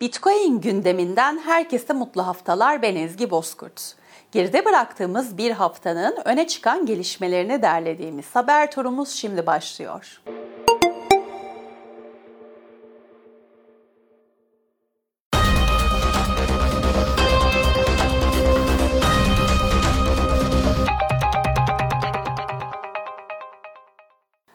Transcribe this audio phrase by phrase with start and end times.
[0.00, 3.94] Bitcoin gündeminden herkese mutlu haftalar ben Ezgi Bozkurt.
[4.32, 10.20] Geride bıraktığımız bir haftanın öne çıkan gelişmelerini derlediğimiz haber turumuz şimdi başlıyor.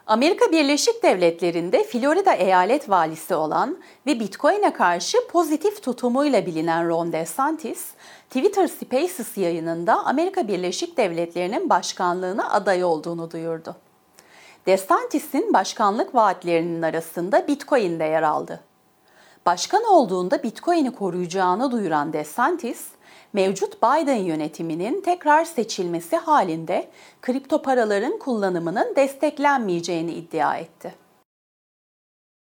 [0.07, 7.91] Amerika Birleşik Devletleri'nde Florida eyalet valisi olan ve Bitcoin'e karşı pozitif tutumuyla bilinen Ron DeSantis,
[8.29, 13.75] Twitter Spaces yayınında Amerika Birleşik Devletleri'nin başkanlığına aday olduğunu duyurdu.
[14.65, 18.59] DeSantis'in başkanlık vaatlerinin arasında Bitcoin de yer aldı.
[19.45, 22.87] Başkan olduğunda Bitcoin'i koruyacağını duyuran DeSantis,
[23.33, 26.89] mevcut Biden yönetiminin tekrar seçilmesi halinde
[27.21, 31.01] kripto paraların kullanımının desteklenmeyeceğini iddia etti.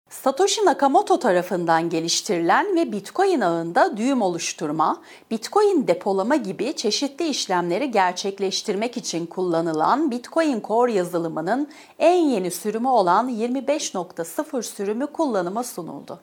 [0.09, 8.97] Satoshi Nakamoto tarafından geliştirilen ve Bitcoin ağında düğüm oluşturma, Bitcoin depolama gibi çeşitli işlemleri gerçekleştirmek
[8.97, 11.67] için kullanılan Bitcoin Core yazılımının
[11.99, 16.19] en yeni sürümü olan 25.0 sürümü kullanıma sunuldu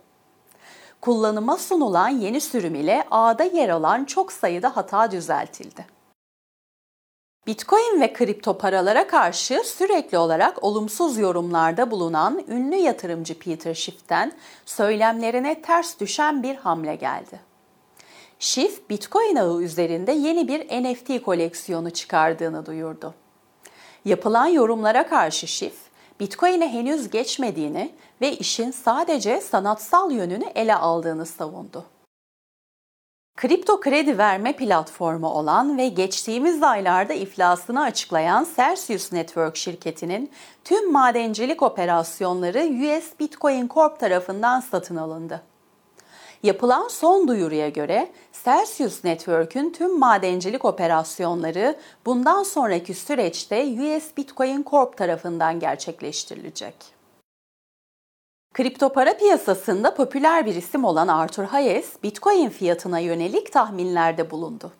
[1.02, 5.86] kullanıma sunulan yeni sürüm ile ağda yer alan çok sayıda hata düzeltildi.
[7.46, 14.32] Bitcoin ve kripto paralara karşı sürekli olarak olumsuz yorumlarda bulunan ünlü yatırımcı Peter Schiff'ten
[14.66, 17.40] söylemlerine ters düşen bir hamle geldi.
[18.38, 23.14] Schiff, Bitcoin ağı üzerinde yeni bir NFT koleksiyonu çıkardığını duyurdu.
[24.04, 25.76] Yapılan yorumlara karşı Schiff,
[26.22, 31.84] Bitcoin'e henüz geçmediğini ve işin sadece sanatsal yönünü ele aldığını savundu.
[33.36, 40.30] Kripto kredi verme platformu olan ve geçtiğimiz aylarda iflasını açıklayan Celsius Network şirketinin
[40.64, 45.42] tüm madencilik operasyonları US Bitcoin Corp tarafından satın alındı.
[46.42, 48.12] Yapılan son duyuruya göre
[48.44, 51.76] Celsius Network'ün tüm madencilik operasyonları
[52.06, 56.74] bundan sonraki süreçte US Bitcoin Corp tarafından gerçekleştirilecek.
[58.54, 64.72] Kripto para piyasasında popüler bir isim olan Arthur Hayes, Bitcoin fiyatına yönelik tahminlerde bulundu.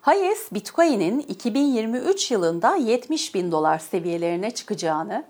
[0.00, 5.24] Hayes, Bitcoin'in 2023 yılında 70 bin dolar seviyelerine çıkacağını,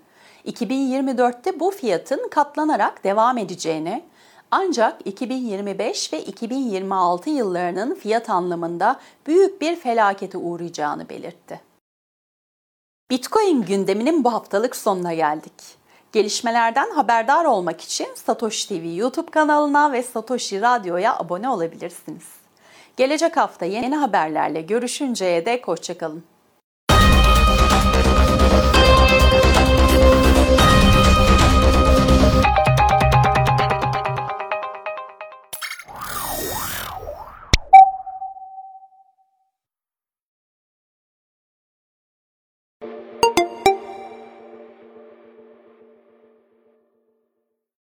[0.45, 4.03] 2024'te bu fiyatın katlanarak devam edeceğini,
[4.51, 11.61] ancak 2025 ve 2026 yıllarının fiyat anlamında büyük bir felakete uğrayacağını belirtti.
[13.11, 15.77] Bitcoin gündeminin bu haftalık sonuna geldik.
[16.11, 22.23] Gelişmelerden haberdar olmak için Satoshi TV YouTube kanalına ve Satoshi Radyo'ya abone olabilirsiniz.
[22.97, 26.36] Gelecek hafta yeni haberlerle görüşünceye dek hoşçakalın.